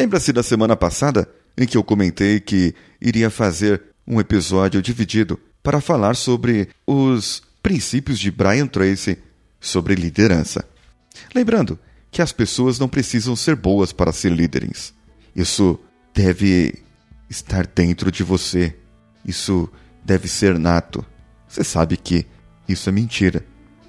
Lembra-se 0.00 0.32
da 0.32 0.42
semana 0.42 0.74
passada 0.74 1.28
em 1.58 1.66
que 1.66 1.76
eu 1.76 1.84
comentei 1.84 2.40
que 2.40 2.74
iria 3.02 3.28
fazer 3.28 3.82
um 4.06 4.18
episódio 4.18 4.80
dividido 4.80 5.38
para 5.62 5.78
falar 5.78 6.16
sobre 6.16 6.70
os 6.86 7.42
princípios 7.62 8.18
de 8.18 8.30
Brian 8.30 8.66
Tracy 8.66 9.18
sobre 9.60 9.94
liderança. 9.94 10.64
Lembrando 11.34 11.78
que 12.10 12.22
as 12.22 12.32
pessoas 12.32 12.78
não 12.78 12.88
precisam 12.88 13.36
ser 13.36 13.54
boas 13.54 13.92
para 13.92 14.10
ser 14.10 14.32
líderes. 14.32 14.94
Isso 15.36 15.78
deve 16.14 16.76
estar 17.28 17.66
dentro 17.66 18.10
de 18.10 18.22
você. 18.22 18.74
Isso 19.22 19.70
deve 20.02 20.28
ser 20.28 20.58
nato. 20.58 21.04
Você 21.46 21.62
sabe 21.62 21.98
que 21.98 22.26
isso 22.66 22.88
é 22.88 22.92
mentira. 22.92 23.44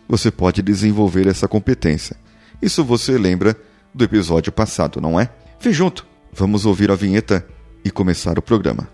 Você 0.10 0.30
pode 0.30 0.62
desenvolver 0.62 1.26
essa 1.26 1.48
competência. 1.48 2.18
Isso 2.62 2.84
você 2.84 3.18
lembra 3.18 3.56
do 3.94 4.04
episódio 4.04 4.52
passado, 4.52 5.00
não 5.00 5.18
é? 5.18 5.30
Vem 5.62 5.72
junto, 5.72 6.08
vamos 6.34 6.66
ouvir 6.66 6.90
a 6.90 6.96
vinheta 6.96 7.46
e 7.86 7.92
começar 7.92 8.40
o 8.40 8.42
programa. 8.42 8.90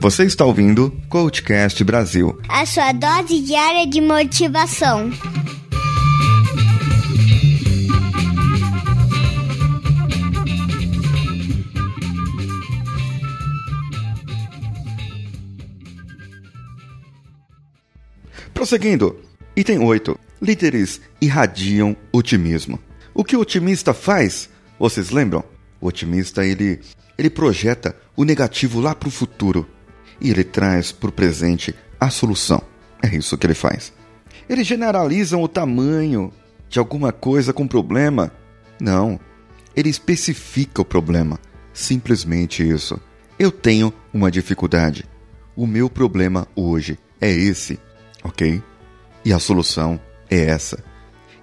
Você 0.00 0.24
está 0.24 0.44
ouvindo 0.44 0.90
Coachcast 1.08 1.84
Brasil 1.84 2.36
a 2.48 2.66
sua 2.66 2.90
dose 2.90 3.40
diária 3.42 3.86
de 3.86 4.00
motivação. 4.00 5.08
Prosseguindo, 18.52 19.16
item 19.54 19.78
8. 19.78 20.18
Líderes 20.42 21.00
irradiam 21.20 21.96
otimismo. 22.12 22.80
O 23.18 23.24
que 23.24 23.34
o 23.34 23.40
otimista 23.40 23.94
faz? 23.94 24.50
Vocês 24.78 25.08
lembram? 25.08 25.42
O 25.80 25.86
otimista 25.86 26.44
ele, 26.44 26.80
ele 27.16 27.30
projeta 27.30 27.96
o 28.14 28.24
negativo 28.24 28.78
lá 28.78 28.94
para 28.94 29.08
o 29.08 29.10
futuro 29.10 29.66
e 30.20 30.30
ele 30.30 30.44
traz 30.44 30.92
para 30.92 31.08
o 31.08 31.12
presente 31.12 31.74
a 31.98 32.10
solução. 32.10 32.62
É 33.02 33.16
isso 33.16 33.38
que 33.38 33.46
ele 33.46 33.54
faz. 33.54 33.90
Eles 34.46 34.66
generalizam 34.66 35.42
o 35.42 35.48
tamanho 35.48 36.30
de 36.68 36.78
alguma 36.78 37.10
coisa 37.10 37.54
com 37.54 37.66
problema. 37.66 38.30
Não. 38.78 39.18
Ele 39.74 39.88
especifica 39.88 40.82
o 40.82 40.84
problema. 40.84 41.40
Simplesmente 41.72 42.68
isso. 42.68 43.00
Eu 43.38 43.50
tenho 43.50 43.94
uma 44.12 44.30
dificuldade. 44.30 45.06
O 45.56 45.66
meu 45.66 45.88
problema 45.88 46.46
hoje 46.54 46.98
é 47.18 47.30
esse, 47.30 47.80
ok? 48.22 48.62
E 49.24 49.32
a 49.32 49.38
solução 49.38 49.98
é 50.30 50.38
essa. 50.38 50.84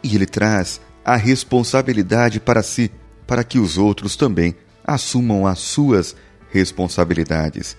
E 0.04 0.16
ele 0.16 0.28
traz 0.28 0.80
a 1.04 1.16
responsabilidade 1.16 2.40
para 2.40 2.64
si, 2.64 2.92
para 3.28 3.44
que 3.44 3.60
os 3.60 3.78
outros 3.78 4.16
também 4.16 4.56
assumam 4.84 5.46
as 5.46 5.60
suas 5.60 6.16
responsabilidades. 6.52 7.76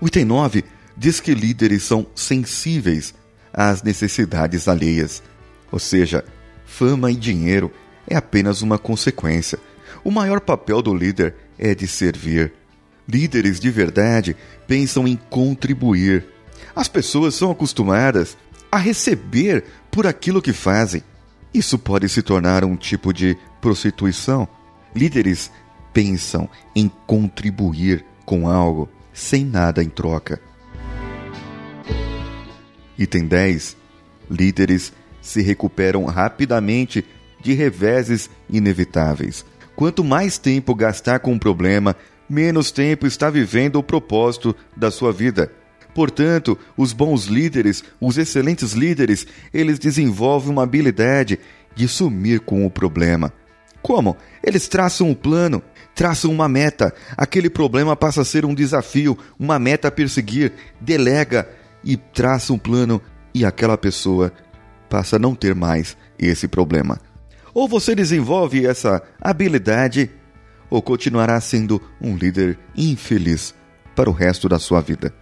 O 0.00 0.06
item 0.06 0.24
9 0.24 0.64
diz 0.96 1.20
que 1.20 1.34
líderes 1.34 1.82
são 1.82 2.06
sensíveis 2.14 3.14
às 3.52 3.82
necessidades 3.82 4.68
alheias, 4.68 5.22
ou 5.70 5.78
seja, 5.78 6.24
fama 6.64 7.10
e 7.10 7.16
dinheiro 7.16 7.70
é 8.06 8.16
apenas 8.16 8.62
uma 8.62 8.78
consequência. 8.78 9.58
O 10.02 10.10
maior 10.10 10.40
papel 10.40 10.80
do 10.80 10.94
líder 10.94 11.34
é 11.58 11.74
de 11.74 11.86
servir. 11.86 12.52
Líderes 13.06 13.60
de 13.60 13.70
verdade 13.70 14.36
pensam 14.66 15.06
em 15.06 15.16
contribuir. 15.16 16.24
As 16.74 16.88
pessoas 16.88 17.34
são 17.34 17.50
acostumadas 17.50 18.36
a 18.70 18.78
receber 18.78 19.64
por 19.90 20.06
aquilo 20.06 20.42
que 20.42 20.52
fazem. 20.52 21.02
Isso 21.52 21.78
pode 21.78 22.08
se 22.08 22.22
tornar 22.22 22.64
um 22.64 22.76
tipo 22.76 23.12
de 23.12 23.36
prostituição. 23.60 24.48
Líderes 24.94 25.50
pensam 25.92 26.48
em 26.74 26.88
contribuir 27.06 28.04
com 28.24 28.48
algo 28.48 28.88
sem 29.12 29.44
nada 29.44 29.82
em 29.82 29.88
troca. 29.88 30.40
Item 32.96 33.26
10. 33.26 33.76
Líderes 34.30 34.92
se 35.20 35.42
recuperam 35.42 36.04
rapidamente 36.04 37.04
de 37.40 37.52
reveses 37.52 38.30
inevitáveis. 38.48 39.44
Quanto 39.74 40.04
mais 40.04 40.38
tempo 40.38 40.74
gastar 40.74 41.20
com 41.20 41.32
um 41.32 41.38
problema, 41.38 41.96
menos 42.28 42.70
tempo 42.70 43.06
está 43.06 43.30
vivendo 43.30 43.76
o 43.76 43.82
propósito 43.82 44.54
da 44.76 44.90
sua 44.90 45.12
vida. 45.12 45.50
Portanto, 45.94 46.58
os 46.76 46.92
bons 46.92 47.26
líderes, 47.26 47.82
os 48.00 48.18
excelentes 48.18 48.72
líderes, 48.72 49.26
eles 49.52 49.78
desenvolvem 49.78 50.50
uma 50.50 50.62
habilidade 50.62 51.38
de 51.74 51.88
sumir 51.88 52.40
com 52.40 52.64
o 52.64 52.70
problema. 52.70 53.32
Como? 53.82 54.16
Eles 54.42 54.68
traçam 54.68 55.08
um 55.08 55.14
plano, 55.14 55.62
traçam 55.94 56.30
uma 56.30 56.48
meta. 56.48 56.94
Aquele 57.16 57.48
problema 57.48 57.96
passa 57.96 58.22
a 58.22 58.24
ser 58.24 58.44
um 58.44 58.54
desafio, 58.54 59.16
uma 59.38 59.58
meta 59.58 59.88
a 59.88 59.90
perseguir. 59.90 60.52
Delega 60.80 61.48
e 61.82 61.96
traça 61.96 62.52
um 62.52 62.58
plano 62.58 63.00
e 63.34 63.44
aquela 63.44 63.78
pessoa 63.78 64.32
passa 64.88 65.16
a 65.16 65.18
não 65.18 65.34
ter 65.34 65.54
mais 65.54 65.96
esse 66.18 66.46
problema. 66.46 67.00
Ou 67.54 67.66
você 67.66 67.94
desenvolve 67.94 68.66
essa 68.66 69.02
habilidade, 69.20 70.10
ou 70.68 70.80
continuará 70.80 71.40
sendo 71.40 71.82
um 72.00 72.16
líder 72.16 72.58
infeliz 72.76 73.54
para 73.96 74.08
o 74.08 74.12
resto 74.12 74.48
da 74.48 74.58
sua 74.58 74.80
vida. 74.80 75.12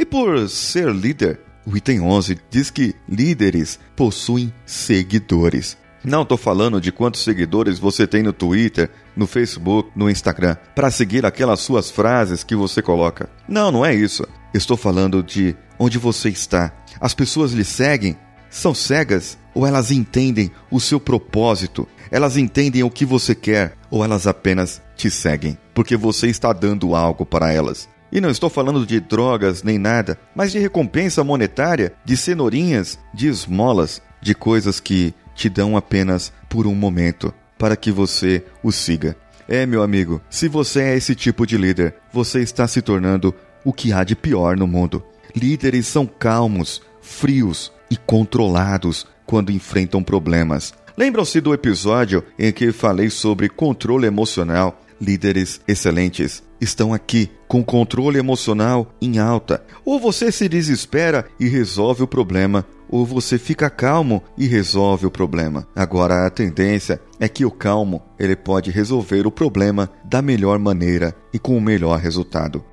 E 0.00 0.04
por 0.06 0.48
ser 0.48 0.94
líder, 0.94 1.38
o 1.66 1.76
item 1.76 2.00
11 2.00 2.38
diz 2.48 2.70
que 2.70 2.94
líderes 3.06 3.78
possuem 3.94 4.50
seguidores. 4.64 5.76
Não 6.02 6.22
estou 6.22 6.38
falando 6.38 6.80
de 6.80 6.90
quantos 6.90 7.22
seguidores 7.22 7.78
você 7.78 8.06
tem 8.06 8.22
no 8.22 8.32
Twitter, 8.32 8.90
no 9.14 9.26
Facebook, 9.26 9.90
no 9.94 10.08
Instagram, 10.08 10.56
para 10.74 10.90
seguir 10.90 11.26
aquelas 11.26 11.60
suas 11.60 11.90
frases 11.90 12.42
que 12.42 12.56
você 12.56 12.80
coloca. 12.80 13.28
Não, 13.46 13.70
não 13.70 13.84
é 13.84 13.94
isso. 13.94 14.26
Estou 14.54 14.74
falando 14.74 15.22
de 15.22 15.54
onde 15.78 15.98
você 15.98 16.30
está. 16.30 16.72
As 16.98 17.12
pessoas 17.12 17.52
lhe 17.52 17.62
seguem? 17.62 18.16
São 18.48 18.74
cegas? 18.74 19.36
Ou 19.54 19.66
elas 19.66 19.90
entendem 19.90 20.50
o 20.70 20.80
seu 20.80 20.98
propósito? 20.98 21.86
Elas 22.10 22.38
entendem 22.38 22.82
o 22.82 22.90
que 22.90 23.04
você 23.04 23.34
quer? 23.34 23.76
Ou 23.90 24.02
elas 24.02 24.26
apenas 24.26 24.80
te 24.96 25.10
seguem? 25.10 25.58
Porque 25.74 25.94
você 25.94 26.28
está 26.28 26.54
dando 26.54 26.94
algo 26.94 27.26
para 27.26 27.52
elas. 27.52 27.86
E 28.12 28.20
não 28.20 28.30
estou 28.30 28.50
falando 28.50 28.84
de 28.84 28.98
drogas 28.98 29.62
nem 29.62 29.78
nada, 29.78 30.18
mas 30.34 30.50
de 30.50 30.58
recompensa 30.58 31.22
monetária, 31.22 31.92
de 32.04 32.16
cenourinhas, 32.16 32.98
de 33.14 33.28
esmolas, 33.28 34.02
de 34.20 34.34
coisas 34.34 34.80
que 34.80 35.14
te 35.34 35.48
dão 35.48 35.76
apenas 35.76 36.32
por 36.48 36.66
um 36.66 36.74
momento 36.74 37.32
para 37.58 37.76
que 37.76 37.92
você 37.92 38.44
o 38.62 38.72
siga. 38.72 39.16
É, 39.48 39.64
meu 39.66 39.82
amigo, 39.82 40.20
se 40.28 40.48
você 40.48 40.80
é 40.82 40.96
esse 40.96 41.14
tipo 41.14 41.46
de 41.46 41.56
líder, 41.56 41.94
você 42.12 42.40
está 42.40 42.66
se 42.66 42.82
tornando 42.82 43.34
o 43.64 43.72
que 43.72 43.92
há 43.92 44.02
de 44.04 44.16
pior 44.16 44.56
no 44.56 44.66
mundo. 44.66 45.02
Líderes 45.34 45.86
são 45.86 46.06
calmos, 46.06 46.82
frios 47.00 47.72
e 47.90 47.96
controlados 47.96 49.06
quando 49.24 49.52
enfrentam 49.52 50.02
problemas. 50.02 50.74
Lembram-se 50.96 51.40
do 51.40 51.54
episódio 51.54 52.24
em 52.38 52.52
que 52.52 52.72
falei 52.72 53.10
sobre 53.10 53.48
controle 53.48 54.06
emocional? 54.06 54.80
Líderes 55.00 55.60
excelentes 55.66 56.42
estão 56.60 56.92
aqui 56.92 57.30
com 57.48 57.64
controle 57.64 58.18
emocional 58.18 58.92
em 59.00 59.18
alta. 59.18 59.64
Ou 59.84 59.98
você 59.98 60.30
se 60.30 60.48
desespera 60.48 61.26
e 61.38 61.48
resolve 61.48 62.02
o 62.02 62.06
problema, 62.06 62.64
ou 62.88 63.06
você 63.06 63.38
fica 63.38 63.70
calmo 63.70 64.22
e 64.36 64.46
resolve 64.46 65.06
o 65.06 65.10
problema. 65.10 65.66
Agora 65.74 66.26
a 66.26 66.30
tendência 66.30 67.00
é 67.18 67.28
que 67.28 67.44
o 67.44 67.50
calmo, 67.50 68.02
ele 68.18 68.36
pode 68.36 68.70
resolver 68.70 69.26
o 69.26 69.30
problema 69.30 69.90
da 70.04 70.20
melhor 70.20 70.58
maneira 70.58 71.14
e 71.32 71.38
com 71.38 71.56
o 71.56 71.60
melhor 71.60 71.98
resultado. 71.98 72.64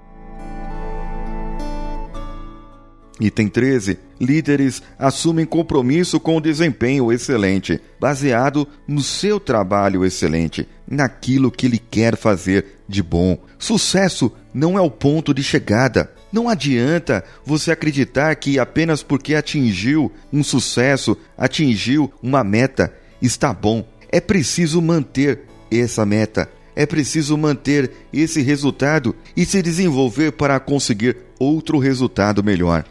Item 3.20 3.48
13. 3.48 4.07
Líderes 4.20 4.82
assumem 4.98 5.46
compromisso 5.46 6.20
com 6.20 6.38
o 6.38 6.42
desempenho 6.42 7.12
excelente, 7.12 7.80
baseado 8.00 8.68
no 8.88 9.02
seu 9.02 9.40
trabalho 9.40 10.04
excelente, 10.04 10.68
naquilo 10.90 11.52
que 11.52 11.66
ele 11.66 11.78
quer 11.78 12.16
fazer 12.16 12.80
de 12.88 13.04
bom. 13.04 13.38
Sucesso 13.60 14.32
não 14.54 14.78
é 14.78 14.82
o 14.82 14.90
ponto 14.90 15.34
de 15.34 15.44
chegada. 15.44 16.12
Não 16.32 16.50
adianta 16.50 17.24
você 17.46 17.72
acreditar 17.72 18.36
que 18.36 18.60
apenas 18.60 19.02
porque 19.02 19.36
atingiu 19.36 20.12
um 20.32 20.44
sucesso, 20.44 21.18
atingiu 21.38 22.12
uma 22.22 22.44
meta, 22.44 22.94
está 23.22 23.54
bom. 23.54 23.88
É 24.10 24.20
preciso 24.20 24.82
manter 24.82 25.42
essa 25.72 26.06
meta. 26.06 26.50
É 26.76 26.86
preciso 26.86 27.36
manter 27.38 27.92
esse 28.14 28.42
resultado 28.42 29.16
e 29.36 29.46
se 29.46 29.62
desenvolver 29.64 30.34
para 30.34 30.60
conseguir 30.60 31.18
outro 31.40 31.80
resultado 31.80 32.44
melhor. 32.44 32.86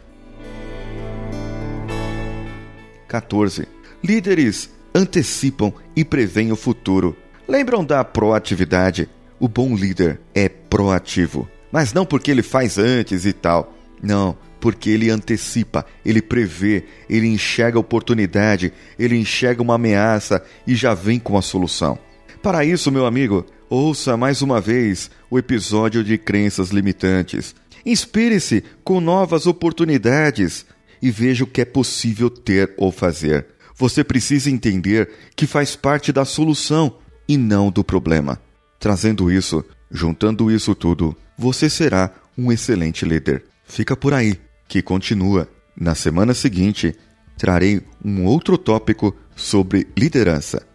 14. 3.17 3.67
Líderes 4.03 4.69
antecipam 4.93 5.73
e 5.95 6.05
preveem 6.05 6.51
o 6.51 6.55
futuro. 6.55 7.15
Lembram 7.47 7.83
da 7.83 8.03
proatividade? 8.03 9.09
O 9.39 9.47
bom 9.47 9.75
líder 9.75 10.19
é 10.33 10.47
proativo, 10.47 11.47
mas 11.71 11.93
não 11.93 12.05
porque 12.05 12.29
ele 12.29 12.43
faz 12.43 12.77
antes 12.77 13.25
e 13.25 13.33
tal. 13.33 13.73
Não, 14.01 14.37
porque 14.59 14.91
ele 14.91 15.09
antecipa, 15.09 15.85
ele 16.05 16.21
prevê, 16.21 16.85
ele 17.09 17.27
enxerga 17.27 17.79
oportunidade, 17.79 18.71
ele 18.99 19.17
enxerga 19.17 19.61
uma 19.61 19.75
ameaça 19.75 20.43
e 20.65 20.75
já 20.75 20.93
vem 20.93 21.19
com 21.19 21.37
a 21.37 21.41
solução. 21.41 21.97
Para 22.41 22.63
isso, 22.63 22.91
meu 22.91 23.05
amigo, 23.07 23.45
ouça 23.69 24.15
mais 24.15 24.43
uma 24.43 24.61
vez 24.61 25.09
o 25.29 25.39
episódio 25.39 26.03
de 26.03 26.17
Crenças 26.17 26.69
Limitantes. 26.69 27.55
Inspire-se 27.83 28.63
com 28.83 28.99
novas 28.99 29.47
oportunidades 29.47 30.65
e 31.01 31.11
veja 31.11 31.43
o 31.43 31.47
que 31.47 31.61
é 31.61 31.65
possível 31.65 32.29
ter 32.29 32.73
ou 32.77 32.91
fazer. 32.91 33.47
Você 33.75 34.03
precisa 34.03 34.49
entender 34.49 35.09
que 35.35 35.45
faz 35.45 35.75
parte 35.75 36.11
da 36.11 36.25
solução 36.25 36.97
e 37.27 37.37
não 37.37 37.69
do 37.69 37.83
problema. 37.83 38.41
Trazendo 38.79 39.31
isso, 39.31 39.63
juntando 39.91 40.51
isso 40.51 40.73
tudo, 40.73 41.15
você 41.37 41.69
será 41.69 42.11
um 42.37 42.51
excelente 42.51 43.05
líder. 43.05 43.43
Fica 43.65 43.95
por 43.95 44.13
aí, 44.13 44.39
que 44.67 44.81
continua. 44.81 45.47
Na 45.75 45.93
semana 45.93 46.33
seguinte, 46.33 46.95
trarei 47.37 47.81
um 48.03 48.25
outro 48.25 48.57
tópico 48.57 49.15
sobre 49.35 49.87
liderança. 49.95 50.65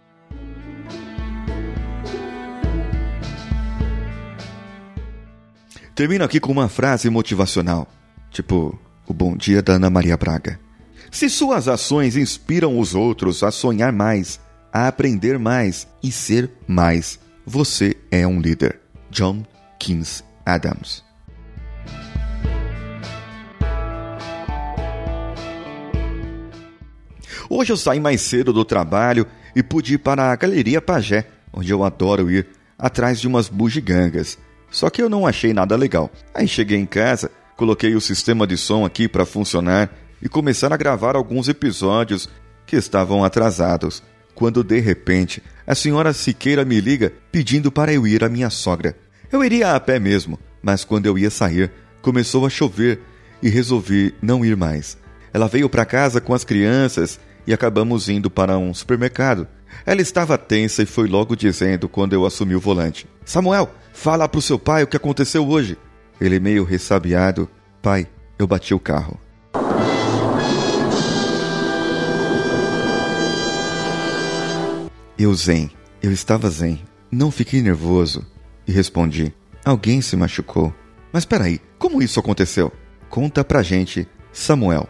Termino 5.95 6.25
aqui 6.25 6.41
com 6.41 6.51
uma 6.51 6.69
frase 6.69 7.11
motivacional, 7.11 7.87
tipo 8.31 8.79
o 9.07 9.15
bom 9.15 9.37
dia 9.37 9.63
da 9.63 9.75
Ana 9.75 9.91
Maria 9.91 10.17
Braga. 10.17 10.59
Se 11.11 11.29
suas 11.29 11.69
ações 11.69 12.17
inspiram 12.17 12.79
os 12.79 12.95
outros 12.95 13.43
a 13.43 13.51
sonhar 13.51 13.93
mais, 13.93 14.41
a 14.73 14.89
aprender 14.89 15.39
mais 15.39 15.87
e 16.03 16.11
ser 16.11 16.51
mais, 16.67 17.19
você 17.45 17.97
é 18.11 18.27
um 18.27 18.41
líder. 18.41 18.81
John 19.11 19.45
Kings 19.79 20.25
Adams. 20.47 21.05
Hoje 27.51 27.71
eu 27.71 27.77
saí 27.77 28.01
mais 28.01 28.23
cedo 28.23 28.51
do 28.51 28.65
trabalho 28.65 29.27
e 29.55 29.63
pude 29.63 29.95
ir 29.95 29.99
para 29.99 30.33
a 30.33 30.37
Galeria 30.37 30.81
Pajé, 30.81 31.27
onde 31.53 31.71
eu 31.71 31.85
adoro 31.85 32.31
ir, 32.31 32.47
atrás 32.79 33.21
de 33.21 33.29
umas 33.29 33.51
bugigangas. 33.51 34.39
Só 34.71 34.89
que 34.89 35.03
eu 35.03 35.11
não 35.11 35.27
achei 35.27 35.53
nada 35.53 35.77
legal. 35.77 36.11
Aí 36.33 36.49
cheguei 36.49 36.79
em 36.79 36.87
casa, 36.87 37.31
coloquei 37.57 37.95
o 37.95 38.01
sistema 38.01 38.47
de 38.47 38.57
som 38.57 38.85
aqui 38.85 39.09
para 39.09 39.27
funcionar 39.27 39.91
e 40.21 40.29
começar 40.29 40.73
a 40.73 40.77
gravar 40.77 41.17
alguns 41.17 41.49
episódios 41.49 42.29
que 42.67 42.77
estavam 42.77 43.25
atrasados. 43.25 44.03
Quando 44.35 44.65
de 44.65 44.81
repente 44.81 45.43
a 45.67 45.75
senhora 45.75 46.13
Siqueira 46.13 46.65
me 46.65 46.81
liga 46.81 47.13
pedindo 47.31 47.71
para 47.71 47.93
eu 47.93 48.07
ir 48.07 48.25
à 48.25 48.29
minha 48.29 48.51
sogra. 48.51 48.97
Eu 49.31 49.45
iria 49.45 49.75
a 49.75 49.81
pé 49.81 49.99
mesmo, 49.99 50.39
mas 50.63 50.85
quando 50.85 51.07
eu 51.07 51.19
ia 51.19 51.31
sair, 51.31 51.71
começou 52.01 52.47
a 52.47 52.51
chover 52.51 53.01
e 53.43 53.49
resolvi 53.49 54.15
não 54.23 54.45
ir 54.45 54.57
mais. 54.57 54.97
Ela 55.33 55.49
veio 55.49 55.69
para 55.69 55.85
casa 55.85 56.21
com 56.21 56.35
as 56.35 56.45
crianças 56.45 57.19
e 57.47 57.53
acabamos 57.53 58.09
indo 58.09 58.31
para 58.31 58.59
um 58.59 58.73
supermercado. 58.73 59.49
Ela 59.87 60.03
estava 60.03 60.39
tensa 60.39 60.83
e 60.83 60.87
foi 60.87 61.09
logo 61.09 61.35
dizendo 61.35 61.89
quando 61.89 62.13
eu 62.13 62.27
assumi 62.27 62.55
o 62.55 62.61
volante: 62.61 63.07
Samuel, 63.25 63.71
fala 63.93 64.29
pro 64.29 64.43
seu 64.43 64.59
pai 64.59 64.83
o 64.83 64.87
que 64.87 64.97
aconteceu 64.97 65.49
hoje. 65.49 65.77
Ele, 66.21 66.39
meio 66.39 66.65
ressabiado: 66.65 67.49
Pai, 67.81 68.07
eu 68.39 68.47
bati 68.47 68.75
o 68.75 68.81
carro. 68.81 69.21
Eu 75.19 75.33
zen, 75.35 75.71
eu 76.03 76.11
estava 76.11 76.51
zen, 76.51 76.83
não 77.11 77.31
fiquei 77.31 77.63
nervoso 77.63 78.27
e 78.67 78.73
respondi: 78.73 79.33
Alguém 79.65 80.01
se 80.01 80.17
machucou. 80.17 80.75
Mas 81.13 81.25
peraí, 81.25 81.61
como 81.79 82.03
isso 82.03 82.19
aconteceu? 82.19 82.73
Conta 83.09 83.45
pra 83.45 83.63
gente, 83.63 84.09
Samuel. 84.33 84.89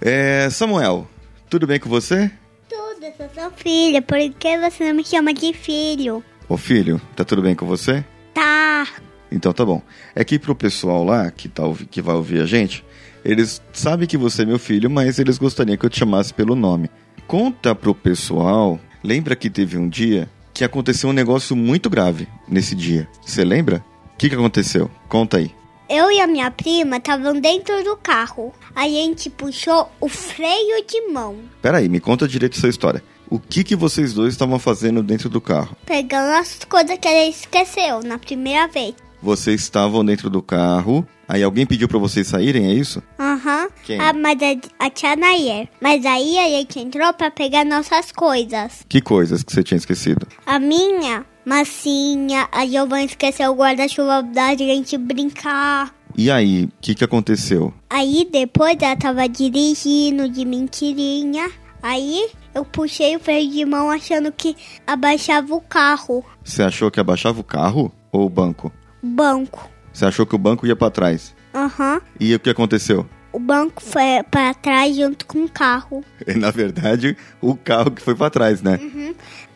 É, 0.00 0.48
Samuel, 0.50 1.08
tudo 1.48 1.66
bem 1.66 1.80
com 1.80 1.88
você? 1.88 2.30
Tudo, 2.68 3.04
eu 3.04 3.12
sou 3.16 3.28
seu 3.34 3.50
filho. 3.52 4.02
Por 4.02 4.18
que 4.38 4.58
você 4.58 4.88
não 4.88 4.94
me 4.94 5.04
chama 5.04 5.32
de 5.32 5.52
filho? 5.52 6.22
Ô 6.48 6.56
filho, 6.56 7.00
tá 7.16 7.24
tudo 7.24 7.42
bem 7.42 7.54
com 7.54 7.66
você? 7.66 8.04
Tá. 8.34 8.86
Então 9.30 9.52
tá 9.52 9.64
bom. 9.64 9.82
É 10.14 10.24
que 10.24 10.38
pro 10.38 10.54
pessoal 10.54 11.04
lá 11.04 11.30
que, 11.30 11.48
tá, 11.48 11.62
que 11.90 12.00
vai 12.00 12.14
ouvir 12.14 12.40
a 12.40 12.46
gente, 12.46 12.84
eles 13.24 13.62
sabem 13.72 14.08
que 14.08 14.16
você 14.16 14.42
é 14.42 14.46
meu 14.46 14.58
filho, 14.58 14.90
mas 14.90 15.18
eles 15.18 15.38
gostariam 15.38 15.76
que 15.76 15.84
eu 15.84 15.90
te 15.90 15.98
chamasse 15.98 16.32
pelo 16.32 16.54
nome. 16.54 16.90
Conta 17.26 17.74
pro 17.74 17.94
pessoal. 17.94 18.80
Lembra 19.02 19.36
que 19.36 19.50
teve 19.50 19.76
um 19.76 19.88
dia 19.88 20.28
que 20.54 20.64
aconteceu 20.64 21.10
um 21.10 21.12
negócio 21.12 21.54
muito 21.54 21.88
grave 21.88 22.26
nesse 22.48 22.74
dia? 22.74 23.08
Você 23.24 23.44
lembra? 23.44 23.84
O 24.14 24.16
que, 24.16 24.28
que 24.28 24.34
aconteceu? 24.34 24.90
Conta 25.08 25.36
aí. 25.36 25.52
Eu 25.88 26.10
e 26.10 26.20
a 26.20 26.26
minha 26.26 26.50
prima 26.50 26.96
estavam 26.96 27.40
dentro 27.40 27.82
do 27.82 27.96
carro. 27.96 28.52
A 28.74 28.86
gente 28.88 29.30
puxou 29.30 29.90
o 30.00 30.08
freio 30.08 30.84
de 30.86 31.08
mão. 31.08 31.36
Peraí, 31.62 31.88
me 31.88 32.00
conta 32.00 32.28
direito 32.28 32.58
essa 32.58 32.68
história. 32.68 33.02
O 33.30 33.38
que, 33.38 33.62
que 33.62 33.76
vocês 33.76 34.12
dois 34.12 34.34
estavam 34.34 34.58
fazendo 34.58 35.02
dentro 35.02 35.28
do 35.28 35.40
carro? 35.40 35.76
Pegando 35.86 36.32
as 36.32 36.58
coisas 36.64 36.98
que 36.98 37.08
ele 37.08 37.30
esqueceu 37.30 38.02
na 38.02 38.18
primeira 38.18 38.66
vez. 38.68 38.94
Vocês 39.20 39.60
estavam 39.60 40.04
dentro 40.04 40.30
do 40.30 40.40
carro, 40.40 41.06
aí 41.26 41.42
alguém 41.42 41.66
pediu 41.66 41.88
pra 41.88 41.98
vocês 41.98 42.26
saírem, 42.26 42.66
é 42.66 42.72
isso? 42.72 43.02
Aham. 43.18 43.68
Quem? 43.84 43.98
Ah, 44.00 44.12
mas 44.12 44.38
a, 44.40 44.86
a 44.86 44.90
tia 44.90 45.16
Nair. 45.16 45.68
Mas 45.80 46.04
aí 46.06 46.38
a 46.38 46.48
gente 46.48 46.78
entrou 46.78 47.12
pra 47.12 47.30
pegar 47.30 47.64
nossas 47.64 48.12
coisas. 48.12 48.84
Que 48.88 49.00
coisas 49.00 49.42
que 49.42 49.52
você 49.52 49.62
tinha 49.62 49.78
esquecido? 49.78 50.26
A 50.46 50.58
minha, 50.58 51.24
massinha. 51.44 52.48
A 52.52 52.64
Giovanna 52.66 53.04
esqueceu 53.04 53.50
o 53.50 53.56
guarda-chuva 53.56 54.22
da 54.22 54.54
gente 54.54 54.96
brincar. 54.96 55.92
E 56.16 56.30
aí, 56.30 56.64
o 56.64 56.72
que, 56.80 56.94
que 56.94 57.04
aconteceu? 57.04 57.72
Aí 57.90 58.28
depois 58.30 58.76
ela 58.80 58.96
tava 58.96 59.28
dirigindo 59.28 60.28
de 60.28 60.44
mentirinha. 60.44 61.50
Aí 61.82 62.28
eu 62.54 62.64
puxei 62.64 63.16
o 63.16 63.20
freio 63.20 63.50
de 63.50 63.64
mão 63.64 63.90
achando 63.90 64.32
que 64.32 64.56
abaixava 64.86 65.54
o 65.54 65.60
carro. 65.60 66.24
Você 66.42 66.62
achou 66.62 66.90
que 66.90 66.98
abaixava 66.98 67.40
o 67.40 67.44
carro 67.44 67.92
ou 68.10 68.26
o 68.26 68.30
banco? 68.30 68.72
Banco. 69.02 69.68
Você 69.92 70.04
achou 70.04 70.26
que 70.26 70.34
o 70.34 70.38
banco 70.38 70.66
ia 70.66 70.76
pra 70.76 70.90
trás? 70.90 71.34
Aham. 71.54 72.00
E 72.20 72.34
o 72.34 72.40
que 72.40 72.50
aconteceu? 72.50 73.06
O 73.32 73.38
banco 73.38 73.82
foi 73.82 74.22
para 74.30 74.54
trás 74.54 74.96
junto 74.96 75.26
com 75.26 75.44
o 75.44 75.48
carro. 75.48 76.04
Na 76.36 76.50
verdade, 76.50 77.16
o 77.40 77.56
carro 77.56 77.90
que 77.90 78.02
foi 78.02 78.14
pra 78.14 78.30
trás, 78.30 78.62
né? 78.62 78.78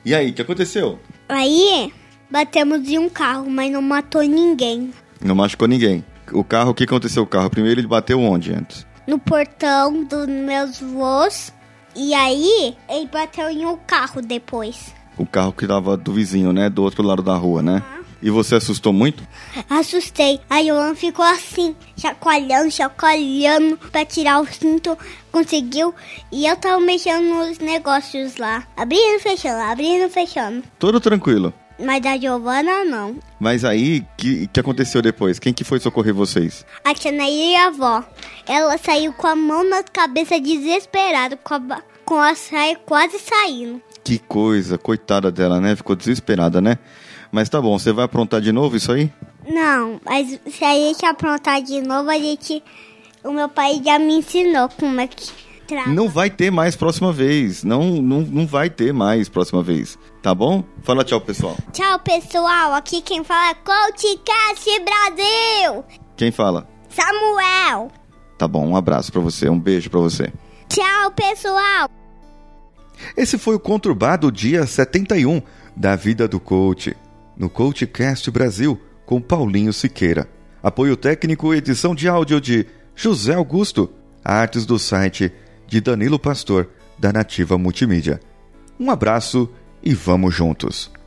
E 0.04 0.14
aí, 0.14 0.30
o 0.30 0.34
que 0.34 0.42
aconteceu? 0.42 0.98
Aí 1.28 1.92
batemos 2.30 2.88
em 2.88 2.98
um 2.98 3.08
carro, 3.08 3.48
mas 3.50 3.70
não 3.70 3.82
matou 3.82 4.22
ninguém. 4.22 4.92
Não 5.20 5.34
machucou 5.34 5.68
ninguém. 5.68 6.04
O 6.32 6.42
carro, 6.44 6.70
o 6.70 6.74
que 6.74 6.84
aconteceu 6.84 7.24
com 7.24 7.28
o 7.28 7.32
carro? 7.32 7.50
Primeiro 7.50 7.80
ele 7.80 7.86
bateu 7.86 8.20
onde 8.20 8.52
antes? 8.52 8.86
No 9.06 9.18
portão 9.18 10.04
dos 10.04 10.26
meus 10.26 10.80
voos. 10.80 11.52
E 11.94 12.14
aí 12.14 12.76
ele 12.88 13.06
bateu 13.12 13.50
em 13.50 13.66
um 13.66 13.76
carro 13.76 14.22
depois. 14.22 14.94
O 15.16 15.26
carro 15.26 15.52
que 15.52 15.66
tava 15.66 15.96
do 15.96 16.12
vizinho, 16.12 16.52
né? 16.52 16.70
Do 16.70 16.82
outro 16.82 17.02
lado 17.02 17.22
da 17.22 17.34
rua, 17.34 17.62
né? 17.62 17.82
E 18.22 18.30
você 18.30 18.54
assustou 18.54 18.92
muito? 18.92 19.26
Assustei. 19.68 20.40
A 20.48 20.58
Yolan 20.58 20.94
ficou 20.94 21.24
assim, 21.24 21.74
chacoalhando, 21.96 22.70
chacoalhando 22.70 23.76
pra 23.90 24.04
tirar 24.04 24.40
o 24.40 24.46
cinto. 24.46 24.96
Conseguiu. 25.32 25.92
E 26.30 26.46
eu 26.46 26.56
tava 26.56 26.78
mexendo 26.80 27.24
nos 27.24 27.58
negócios 27.58 28.36
lá. 28.36 28.64
Abrindo, 28.76 29.18
fechando, 29.20 29.60
abrindo, 29.60 30.08
fechando. 30.08 30.62
Tudo 30.78 31.00
tranquilo. 31.00 31.52
Mas 31.78 32.04
a 32.06 32.16
Giovana 32.16 32.84
não. 32.84 33.16
Mas 33.40 33.64
aí, 33.64 33.98
o 33.98 34.16
que, 34.16 34.46
que 34.46 34.60
aconteceu 34.60 35.02
depois? 35.02 35.40
Quem 35.40 35.52
que 35.52 35.64
foi 35.64 35.80
socorrer 35.80 36.14
vocês? 36.14 36.64
A 36.84 36.94
tia 36.94 37.10
Nair 37.10 37.50
e 37.50 37.56
a 37.56 37.66
avó. 37.66 38.04
Ela 38.46 38.78
saiu 38.78 39.12
com 39.12 39.26
a 39.26 39.34
mão 39.34 39.68
na 39.68 39.82
cabeça 39.82 40.38
desesperada, 40.38 41.36
com 41.36 41.54
a, 41.54 41.82
com 42.04 42.20
a 42.20 42.36
saia 42.36 42.76
quase 42.76 43.18
saindo. 43.18 43.82
Que 44.04 44.18
coisa, 44.18 44.78
coitada 44.78 45.30
dela, 45.30 45.60
né? 45.60 45.74
Ficou 45.74 45.96
desesperada, 45.96 46.60
né? 46.60 46.78
Mas 47.32 47.48
tá 47.48 47.60
bom, 47.60 47.78
você 47.78 47.92
vai 47.92 48.04
aprontar 48.04 48.42
de 48.42 48.52
novo 48.52 48.76
isso 48.76 48.92
aí? 48.92 49.10
Não, 49.48 49.98
mas 50.04 50.38
se 50.46 50.64
a 50.64 50.74
gente 50.74 51.04
aprontar 51.04 51.62
de 51.62 51.80
novo, 51.80 52.10
a 52.10 52.18
gente. 52.18 52.62
O 53.24 53.32
meu 53.32 53.48
pai 53.48 53.80
já 53.82 53.98
me 53.98 54.14
ensinou 54.18 54.68
como 54.68 55.00
é 55.00 55.06
que 55.06 55.32
trava. 55.66 55.88
Não 55.88 56.08
vai 56.08 56.28
ter 56.28 56.50
mais 56.50 56.76
próxima 56.76 57.12
vez. 57.12 57.64
Não, 57.64 58.02
não, 58.02 58.20
não 58.20 58.46
vai 58.46 58.68
ter 58.68 58.92
mais 58.92 59.28
próxima 59.28 59.62
vez. 59.62 59.98
Tá 60.20 60.34
bom? 60.34 60.62
Fala 60.82 61.04
tchau, 61.04 61.20
pessoal. 61.20 61.56
Tchau, 61.72 61.98
pessoal. 62.00 62.74
Aqui 62.74 63.00
quem 63.00 63.24
fala 63.24 63.50
é 63.50 63.54
CoachCast 63.54 64.80
Brasil. 64.80 65.84
Quem 66.16 66.30
fala? 66.30 66.68
Samuel. 66.88 67.90
Tá 68.36 68.46
bom, 68.46 68.66
um 68.66 68.76
abraço 68.76 69.10
pra 69.10 69.20
você, 69.20 69.48
um 69.48 69.58
beijo 69.58 69.88
pra 69.88 70.00
você. 70.00 70.32
Tchau, 70.68 71.10
pessoal. 71.12 71.88
Esse 73.16 73.38
foi 73.38 73.54
o 73.54 73.60
Conturbado 73.60 74.30
Dia 74.30 74.66
71 74.66 75.40
da 75.76 75.96
Vida 75.96 76.28
do 76.28 76.38
Coach, 76.38 76.94
no 77.36 77.48
CoachCast 77.50 78.30
Brasil, 78.30 78.80
com 79.04 79.20
Paulinho 79.20 79.72
Siqueira. 79.72 80.28
Apoio 80.62 80.96
técnico 80.96 81.52
e 81.52 81.58
edição 81.58 81.94
de 81.94 82.08
áudio 82.08 82.40
de 82.40 82.66
José 82.94 83.34
Augusto. 83.34 83.90
Artes 84.24 84.64
do 84.64 84.78
site 84.78 85.32
de 85.66 85.80
Danilo 85.80 86.18
Pastor, 86.18 86.68
da 86.98 87.12
Nativa 87.12 87.58
Multimídia. 87.58 88.20
Um 88.78 88.90
abraço 88.90 89.50
e 89.82 89.94
vamos 89.94 90.34
juntos! 90.34 91.01